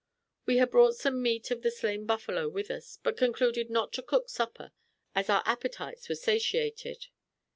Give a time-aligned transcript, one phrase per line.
[0.47, 4.01] We had brought some meat of the slain buffalo with us, but concluded not to
[4.01, 4.71] cook supper,
[5.13, 7.05] as our appetites were satiated.